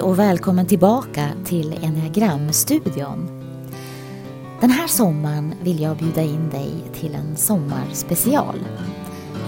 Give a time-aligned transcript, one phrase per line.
[0.00, 3.28] Hej och välkommen tillbaka till Enneagramstudion.
[4.60, 8.54] Den här sommaren vill jag bjuda in dig till en sommarspecial.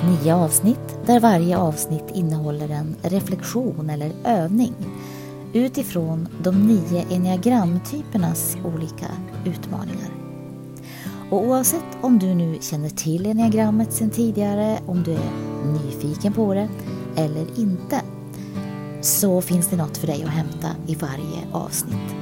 [0.05, 4.75] Nio avsnitt där varje avsnitt innehåller en reflektion eller övning
[5.53, 9.07] utifrån de nio enneagramtypernas olika
[9.45, 10.11] utmaningar.
[11.31, 15.31] Och oavsett om du nu känner till enneagrammet sedan tidigare, om du är
[15.73, 16.69] nyfiken på det
[17.17, 18.01] eller inte
[19.03, 22.15] så finns det något för dig att hämta i varje avsnitt.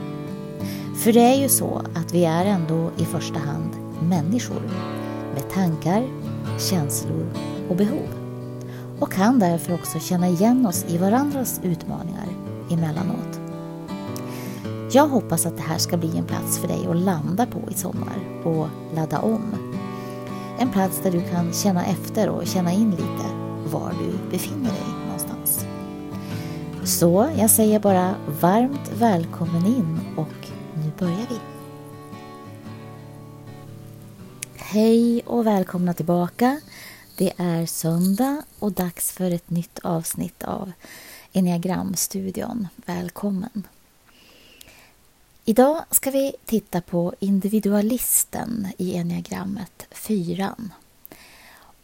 [0.97, 3.71] För det är ju så att vi är ändå i första hand
[4.03, 4.63] människor
[5.35, 6.09] med tankar,
[6.59, 7.27] känslor
[7.69, 8.09] och behov
[9.01, 12.27] och kan därför också känna igen oss i varandras utmaningar
[12.71, 13.41] emellanåt.
[14.93, 17.75] Jag hoppas att det här ska bli en plats för dig att landa på i
[17.75, 19.55] sommar och ladda om.
[20.59, 23.27] En plats där du kan känna efter och känna in lite
[23.73, 24.90] var du befinner dig.
[26.91, 31.39] Så jag säger bara varmt välkommen in och nu börjar vi.
[34.57, 36.61] Hej och välkomna tillbaka.
[37.17, 40.73] Det är söndag och dags för ett nytt avsnitt av
[41.33, 42.69] Enneagramstudion.
[42.77, 43.67] Välkommen!
[45.45, 50.73] Idag ska vi titta på individualisten i enneagrammet, fyran.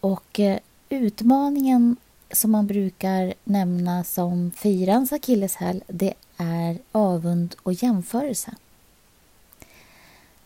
[0.01, 1.97] Och eh, utmaningen
[2.33, 8.55] som man brukar nämna som fyrans akilleshäl, det är avund och jämförelse.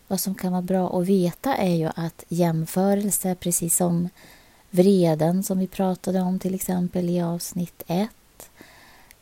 [0.08, 4.08] Vad som kan vara bra att veta är ju att jämförelse, precis som
[4.70, 8.10] vreden som vi pratade om till exempel i avsnitt 1,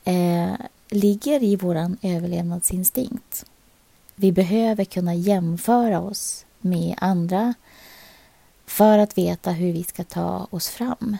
[0.05, 0.53] eh,
[0.89, 3.45] ligger i vår överlevnadsinstinkt.
[4.15, 7.55] Vi behöver kunna jämföra oss med andra
[8.67, 11.17] för att veta hur vi ska ta oss fram.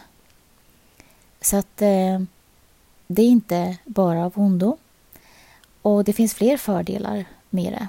[1.49, 2.21] Så att eh,
[3.07, 4.77] det är inte bara av ondo.
[5.83, 7.89] Och det finns fler fördelar med det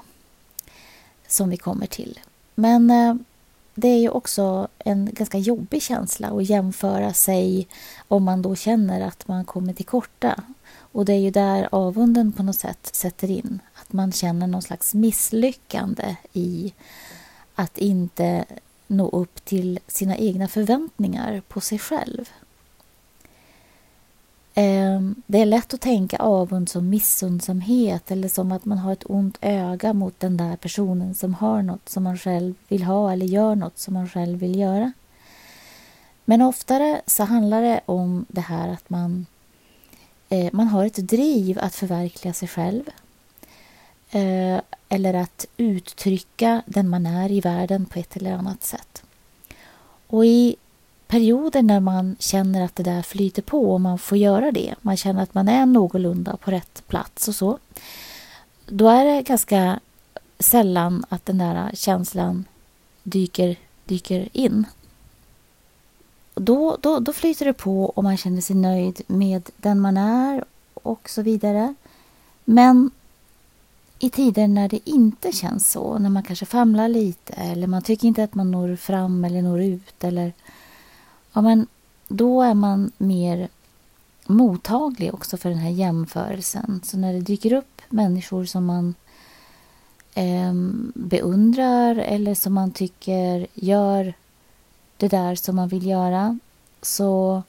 [1.26, 2.20] som vi kommer till.
[2.54, 3.14] Men eh,
[3.74, 7.68] det är ju också en ganska jobbig känsla att jämföra sig
[8.08, 10.42] om man då känner att man kommer till korta.
[10.92, 13.58] Och det är ju där avunden på något sätt sätter in.
[13.74, 16.74] Att man känner någon slags misslyckande i
[17.54, 18.44] att inte
[18.86, 22.30] nå upp till sina egna förväntningar på sig själv.
[24.62, 29.10] Ehm, det är lätt att tänka avund som missundsamhet eller som att man har ett
[29.10, 33.26] ont öga mot den där personen som har något som man själv vill ha eller
[33.26, 34.92] gör något som man själv vill göra.
[36.24, 39.26] Men oftare så handlar det om det här att man,
[40.28, 42.82] eh, man har ett driv att förverkliga sig själv.
[44.10, 49.02] Eh, eller att uttrycka den man är i världen på ett eller annat sätt.
[50.06, 50.56] Och i
[51.10, 54.96] perioder när man känner att det där flyter på och man får göra det, man
[54.96, 57.58] känner att man är någorlunda på rätt plats och så,
[58.66, 59.80] då är det ganska
[60.38, 62.44] sällan att den där känslan
[63.02, 64.66] dyker, dyker in.
[66.34, 70.44] Då, då, då flyter det på och man känner sig nöjd med den man är
[70.74, 71.74] och så vidare.
[72.44, 72.90] Men
[73.98, 78.08] i tider när det inte känns så, när man kanske famlar lite eller man tycker
[78.08, 80.32] inte att man når fram eller når ut eller
[81.32, 81.66] ja, men
[82.08, 83.48] då är man mer
[84.26, 86.80] mottaglig också för den här jämförelsen.
[86.84, 88.94] Så när det dyker upp människor som man
[90.14, 90.52] eh,
[90.94, 94.14] beundrar eller som man tycker gör
[94.96, 96.38] det där som man vill göra
[96.82, 97.42] så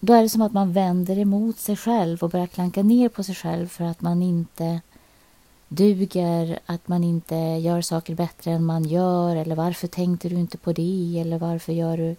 [0.00, 3.22] då är det som att man vänder emot sig själv och börjar klanka ner på
[3.22, 4.80] sig själv för att man inte
[5.68, 10.58] duger, att man inte gör saker bättre än man gör eller varför tänkte du inte
[10.58, 12.16] på det eller varför gör du,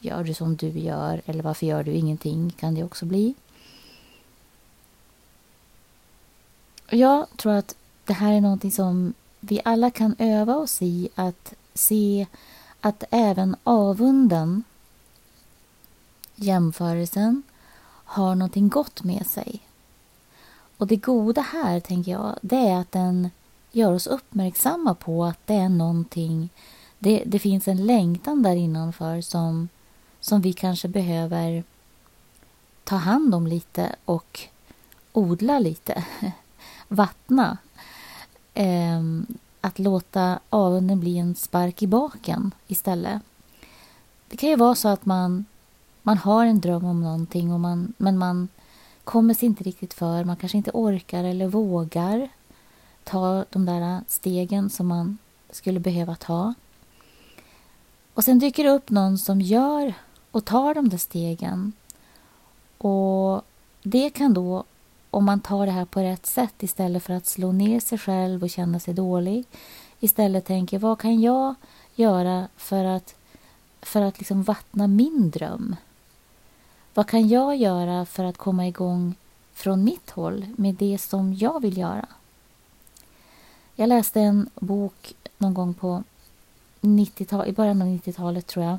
[0.00, 3.34] gör du som du gör eller varför gör du ingenting kan det också bli.
[6.88, 11.54] Jag tror att det här är någonting som vi alla kan öva oss i att
[11.74, 12.26] se
[12.80, 14.64] att även avunden,
[16.34, 17.42] jämförelsen,
[18.04, 19.60] har någonting gott med sig.
[20.84, 23.30] Och det goda här, tänker jag, det är att den
[23.72, 26.48] gör oss uppmärksamma på att det är någonting,
[26.98, 29.68] det, det finns en längtan där innanför som,
[30.20, 31.64] som vi kanske behöver
[32.84, 34.40] ta hand om lite och
[35.12, 36.04] odla lite,
[36.88, 37.58] vattna.
[38.54, 39.26] Ehm,
[39.60, 43.22] att låta avunden bli en spark i baken istället.
[44.28, 45.44] Det kan ju vara så att man,
[46.02, 48.48] man har en dröm om någonting och man, men man
[49.04, 50.24] kommer sig inte riktigt för.
[50.24, 52.28] Man kanske inte orkar eller vågar
[53.04, 55.18] ta de där stegen som man
[55.50, 56.54] skulle behöva ta.
[58.14, 59.94] Och sen dyker det upp någon som gör
[60.30, 61.72] och tar de där stegen.
[62.78, 63.42] Och
[63.82, 64.64] det kan då
[65.10, 68.42] om man tar det här på rätt sätt istället för att slå ner sig själv
[68.42, 69.44] och känna sig dålig.
[70.00, 71.54] Istället tänker vad kan jag
[71.94, 73.14] göra för att,
[73.82, 75.76] för att liksom vattna min dröm?
[76.94, 79.14] Vad kan jag göra för att komma igång
[79.52, 82.06] från mitt håll med det som jag vill göra?
[83.74, 86.02] Jag läste en bok någon gång på
[86.80, 88.78] 90 i början av 90-talet tror jag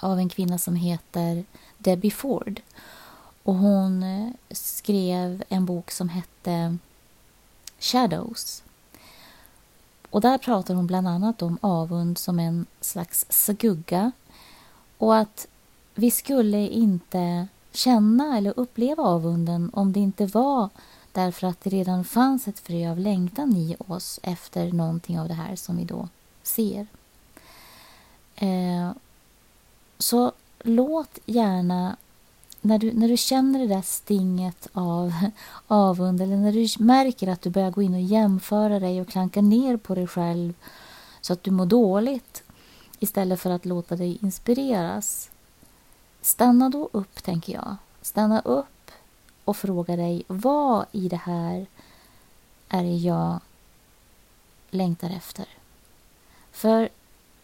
[0.00, 1.44] av en kvinna som heter
[1.78, 2.60] Debbie Ford.
[3.42, 6.78] Och hon eh, skrev en bok som hette
[7.78, 8.62] Shadows.
[10.10, 14.12] Och där pratar hon bland annat om avund som en slags skugga
[14.98, 15.46] och att
[15.98, 20.68] vi skulle inte känna eller uppleva avunden om det inte var
[21.12, 25.34] därför att det redan fanns ett frö av längtan i oss efter någonting av det
[25.34, 26.08] här som vi då
[26.42, 26.86] ser.
[28.36, 28.90] Eh,
[29.98, 30.32] så
[30.62, 31.96] låt gärna
[32.60, 35.12] när du, när du känner det där stinget av
[35.66, 39.42] avund eller när du märker att du börjar gå in och jämföra dig och klanka
[39.42, 40.54] ner på dig själv
[41.20, 42.42] så att du mår dåligt
[42.98, 45.30] istället för att låta dig inspireras.
[46.26, 47.76] Stanna då upp, tänker jag.
[48.02, 48.90] Stanna upp
[49.44, 51.66] och fråga dig vad i det här
[52.68, 53.40] är det jag
[54.70, 55.46] längtar efter?
[56.52, 56.88] För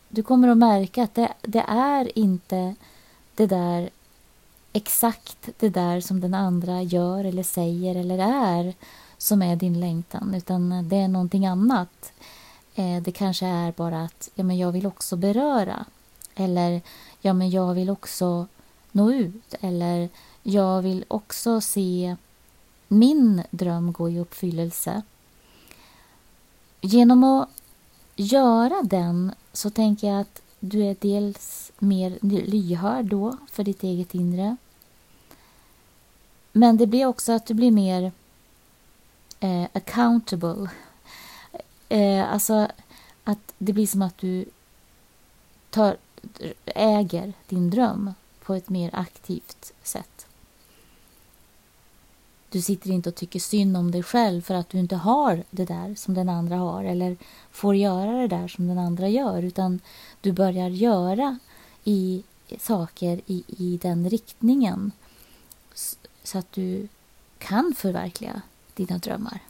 [0.09, 2.75] du kommer att märka att det, det är inte
[3.35, 3.91] det där
[4.73, 8.75] exakt det där som den andra gör eller säger eller är
[9.19, 12.13] som är din längtan, utan det är någonting annat.
[12.75, 15.85] Eh, det kanske är bara att ja, men jag vill också beröra
[16.35, 16.81] eller
[17.21, 18.47] ja, men jag vill också
[18.93, 20.09] nå ut eller
[20.43, 22.17] jag vill också se
[22.89, 25.03] min dröm gå i uppfyllelse.
[26.81, 27.49] Genom att
[28.17, 34.15] göra den så tänker jag att du är dels mer lyhörd då för ditt eget
[34.15, 34.57] inre.
[36.53, 38.13] Men det blir också att du blir mer
[39.41, 40.71] eh, accountable.
[41.89, 42.69] Eh, alltså
[43.25, 44.45] att det blir som att du
[45.71, 45.97] tar,
[46.65, 50.27] äger din dröm på ett mer aktivt sätt.
[52.51, 55.65] Du sitter inte och tycker synd om dig själv för att du inte har det
[55.65, 57.17] där som den andra har eller
[57.51, 59.81] får göra det där som den andra gör utan
[60.21, 61.39] du börjar göra
[61.85, 62.23] i
[62.59, 64.93] saker i, i den riktningen
[66.23, 66.89] så att du
[67.39, 68.43] kan förverkliga
[68.75, 69.41] dina drömmar.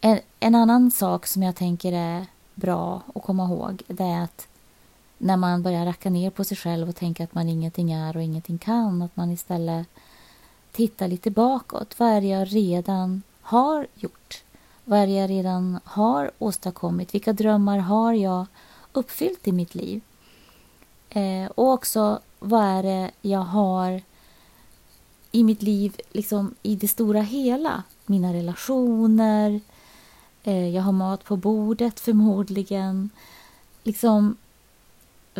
[0.00, 4.48] En, en annan sak som jag tänker är bra att komma ihåg det är att
[5.22, 8.22] när man börjar racka ner på sig själv och tänka att man ingenting är och
[8.22, 9.86] ingenting kan, att man istället
[10.72, 11.98] tittar lite bakåt.
[11.98, 14.42] Vad är det jag redan har gjort?
[14.84, 17.14] Vad är det jag redan har åstadkommit?
[17.14, 18.46] Vilka drömmar har jag
[18.92, 20.00] uppfyllt i mitt liv?
[21.10, 24.02] Eh, och också, vad är det jag har
[25.32, 27.82] i mitt liv liksom i det stora hela?
[28.06, 29.60] Mina relationer,
[30.42, 33.10] eh, jag har mat på bordet förmodligen.
[33.82, 34.36] Liksom,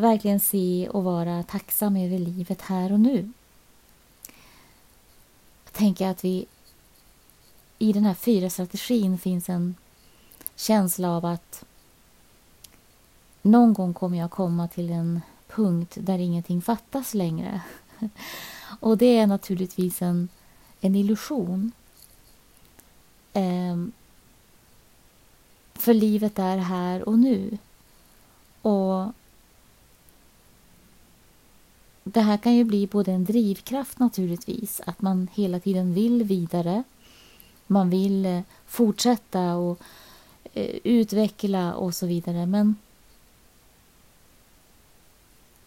[0.00, 3.32] verkligen se och vara tacksam över livet här och nu.
[5.64, 6.46] Jag tänker att vi
[7.78, 9.74] i den här fyra strategin finns en
[10.56, 11.64] känsla av att
[13.42, 17.60] någon gång kommer jag komma till en punkt där ingenting fattas längre.
[18.80, 20.28] Och det är naturligtvis en,
[20.80, 21.72] en illusion.
[23.32, 23.92] Ehm,
[25.74, 27.58] för livet är här och nu.
[28.62, 29.12] Och
[32.12, 36.82] det här kan ju bli både en drivkraft naturligtvis, att man hela tiden vill vidare.
[37.66, 39.80] Man vill eh, fortsätta och
[40.54, 42.46] eh, utveckla och så vidare.
[42.46, 42.76] Men,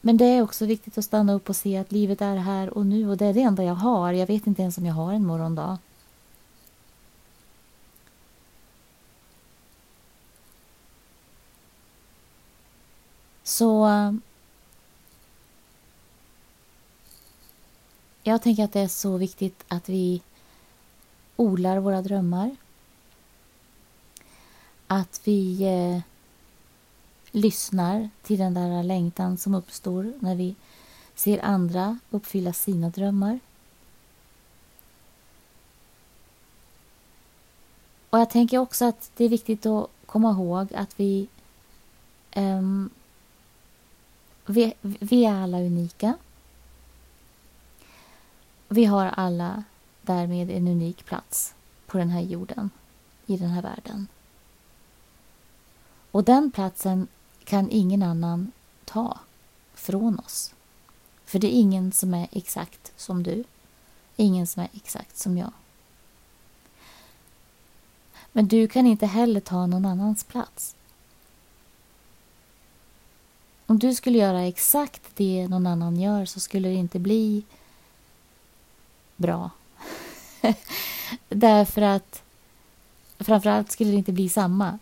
[0.01, 2.85] men det är också viktigt att stanna upp och se att livet är här och
[2.85, 4.13] nu och det är det enda jag har.
[4.13, 5.77] Jag vet inte ens om jag har en morgondag.
[13.43, 14.13] Så eh,
[18.25, 20.21] Jag tänker att det är så viktigt att vi
[21.35, 22.55] odlar våra drömmar.
[24.87, 26.01] Att vi eh,
[27.31, 30.55] lyssnar till den där längtan som uppstår när vi
[31.15, 33.39] ser andra uppfylla sina drömmar.
[38.09, 41.27] Och jag tänker också att det är viktigt att komma ihåg att vi,
[42.35, 42.89] um,
[44.45, 46.13] vi, vi är alla unika.
[48.73, 49.63] Vi har alla
[50.01, 51.53] därmed en unik plats
[51.85, 52.69] på den här jorden,
[53.25, 54.07] i den här världen.
[56.11, 57.07] Och den platsen
[57.43, 58.51] kan ingen annan
[58.85, 59.19] ta
[59.73, 60.53] från oss.
[61.25, 63.43] För det är ingen som är exakt som du.
[64.15, 65.51] Ingen som är exakt som jag.
[68.31, 70.75] Men du kan inte heller ta någon annans plats.
[73.65, 77.43] Om du skulle göra exakt det någon annan gör så skulle det inte bli
[79.15, 79.49] bra.
[81.29, 82.23] Därför att
[83.19, 84.79] framförallt skulle det inte bli samma.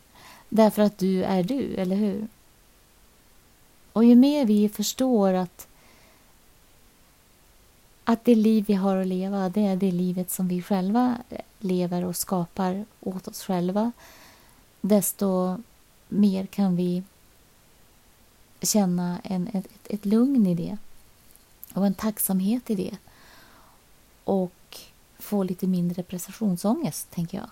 [0.50, 2.28] Därför att du är du, eller hur?
[3.94, 5.68] Och ju mer vi förstår att
[8.04, 11.18] att det liv vi har att leva, det är det livet som vi själva
[11.60, 13.92] lever och skapar åt oss själva,
[14.82, 15.58] desto
[16.08, 17.04] mer kan vi
[18.62, 20.78] känna en, ett, ett lugn i det
[21.74, 22.98] och en tacksamhet i det.
[24.24, 24.80] Och
[25.20, 27.50] få lite mindre prestationsångest, tänker jag.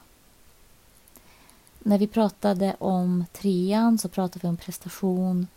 [1.80, 5.48] När vi pratade om trean så pratade vi om prestation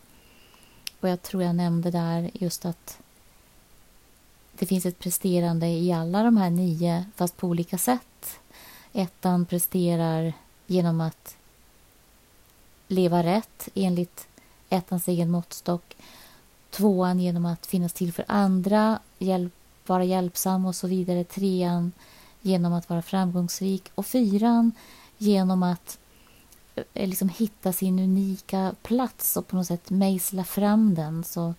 [1.01, 2.99] och jag tror jag nämnde där just att
[4.59, 8.39] det finns ett presterande i alla de här nio, fast på olika sätt.
[8.93, 10.33] Ettan presterar
[10.67, 11.37] genom att
[12.89, 14.27] leva rätt enligt
[14.69, 15.97] ettans egen måttstock.
[16.71, 19.55] Tvåan genom att finnas till för andra, hjälp,
[19.87, 21.25] vara hjälpsam och så vidare.
[21.25, 21.93] Trean
[22.41, 23.91] genom att vara framgångsrik.
[23.95, 24.73] Och fyran
[25.19, 25.99] genom att
[26.75, 31.55] eh, liksom hitta sin unika plats och på något sätt mejsla fram den så,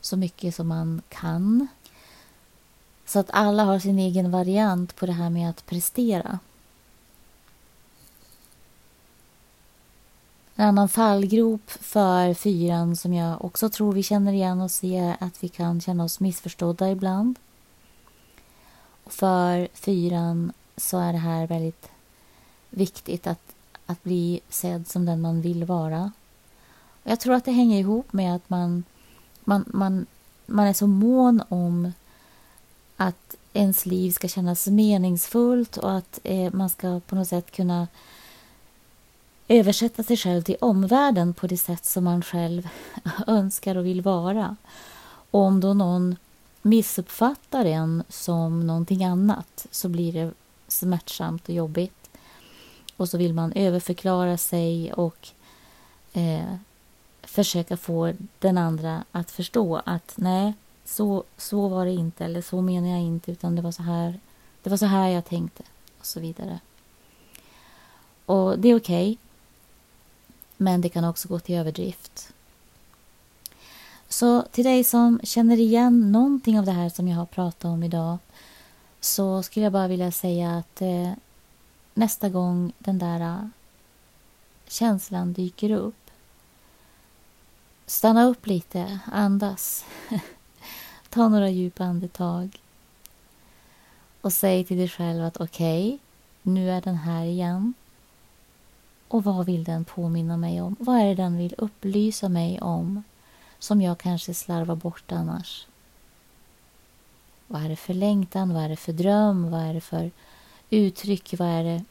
[0.00, 1.68] så mycket som man kan.
[3.06, 6.38] Så att alla har sin egen variant på det här med att prestera.
[10.54, 15.16] En annan fallgrop för fyran som jag också tror vi känner igen oss i är
[15.20, 17.38] att vi kan känna oss missförstådda ibland.
[19.12, 21.88] För fyran så är det här väldigt
[22.70, 23.54] viktigt att,
[23.86, 26.12] att bli sedd som den man vill vara.
[27.02, 28.84] Jag tror att det hänger ihop med att man,
[29.44, 30.06] man, man,
[30.46, 31.92] man är så mån om
[32.96, 37.88] att ens liv ska kännas meningsfullt och att eh, man ska på något sätt kunna
[39.48, 42.68] översätta sig själv till omvärlden på det sätt som man själv
[43.26, 44.56] önskar och vill vara.
[45.30, 46.16] Och om då någon
[46.62, 50.32] missuppfattar en som någonting annat så blir det
[50.68, 52.10] smärtsamt och jobbigt.
[52.96, 55.28] Och så vill man överförklara sig och
[56.12, 56.54] eh,
[57.22, 60.52] försöka få den andra att förstå att nej,
[60.84, 64.20] så, så var det inte eller så menar jag inte utan det var så här,
[64.62, 65.62] det var så här jag tänkte
[65.98, 66.60] och så vidare.
[68.26, 69.12] Och det är okej.
[69.12, 69.16] Okay,
[70.56, 72.32] men det kan också gå till överdrift.
[74.12, 77.82] Så till dig som känner igen någonting av det här som jag har pratat om
[77.82, 78.18] idag
[79.00, 81.12] så skulle jag bara vilja säga att eh,
[81.94, 83.48] nästa gång den där eh,
[84.66, 86.10] känslan dyker upp
[87.86, 89.84] stanna upp lite, andas
[91.08, 92.60] Ta några djupa andetag.
[94.20, 95.98] Och säg till dig själv att okej, okay,
[96.42, 97.74] nu är den här igen.
[99.08, 100.76] Och vad vill den påminna mig om?
[100.78, 103.02] Vad är det den vill upplysa mig om
[103.62, 105.66] som jag kanske slarvar bort annars?
[107.46, 108.54] Vad är det för längtan?
[108.54, 109.50] Vad är det för dröm?
[109.50, 110.10] Vad är det för
[110.70, 111.34] uttryck?
[111.38, 111.84] Vad är det,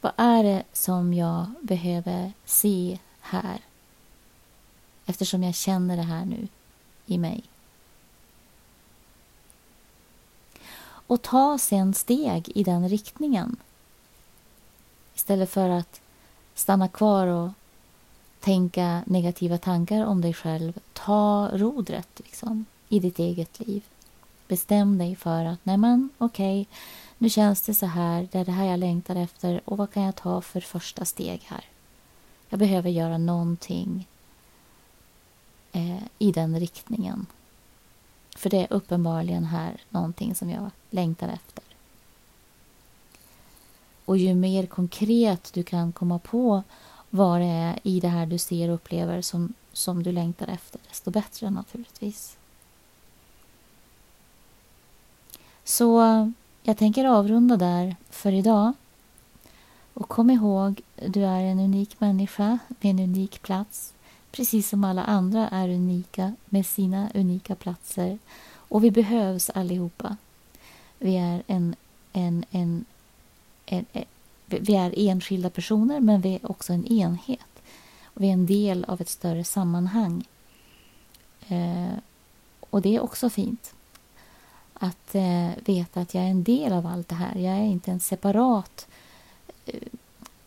[0.00, 3.60] vad är det som jag behöver se här?
[5.06, 6.48] Eftersom jag känner det här nu
[7.06, 7.44] i mig.
[11.06, 13.56] och ta sen steg i den riktningen.
[15.14, 16.00] Istället för att
[16.54, 17.50] stanna kvar och
[18.40, 20.78] tänka negativa tankar om dig själv.
[21.04, 23.82] Ta rodret liksom, i ditt eget liv.
[24.48, 26.74] Bestäm dig för att nej men okej, okay,
[27.18, 30.02] nu känns det så här, det är det här jag längtar efter och vad kan
[30.02, 31.64] jag ta för första steg här?
[32.48, 34.08] Jag behöver göra någonting
[35.72, 37.26] eh, i den riktningen.
[38.36, 41.64] För det är uppenbarligen här någonting som jag längtar efter.
[44.04, 46.62] Och ju mer konkret du kan komma på
[47.10, 50.80] vad det är i det här du ser och upplever som, som du längtar efter,
[50.88, 52.36] desto bättre naturligtvis.
[55.64, 56.00] Så
[56.62, 58.72] jag tänker avrunda där för idag.
[59.94, 63.94] Och kom ihåg, du är en unik människa med en unik plats
[64.32, 68.18] precis som alla andra är unika med sina unika platser.
[68.52, 70.16] Och vi behövs allihopa.
[70.98, 71.76] Vi är en,
[72.12, 72.84] en, en,
[73.66, 74.04] en, en
[74.46, 77.53] vi är enskilda personer, men vi är också en enhet.
[78.14, 80.24] Och vi är en del av ett större sammanhang.
[81.48, 81.94] Eh,
[82.70, 83.74] och det är också fint.
[84.74, 87.34] Att eh, veta att jag är en del av allt det här.
[87.34, 88.86] Jag är inte en separat,
[89.66, 89.80] eh,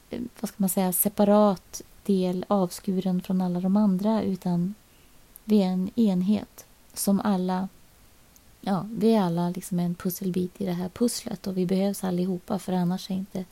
[0.09, 4.75] eh, vad ska man säga, separat del avskuren från alla de andra utan
[5.43, 7.67] vi är en enhet som alla
[8.61, 12.59] ja, vi är alla liksom en pusselbit i det här pusslet och vi behövs allihopa
[12.59, 13.45] för annars är inte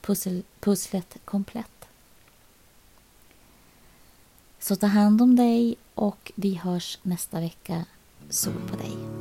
[0.00, 1.77] pussel, pusslet komplett.
[4.68, 7.84] Så ta hand om dig och vi hörs nästa vecka.
[8.30, 9.17] Sol på dig.